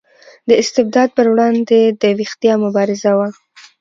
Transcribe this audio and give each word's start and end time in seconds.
د 0.47 0.49
استبداد 0.61 1.09
پر 1.17 1.25
وړاندې 1.33 1.79
د 2.01 2.03
ویښتیا 2.17 2.53
مبارزه 2.65 3.11
وه. 3.17 3.27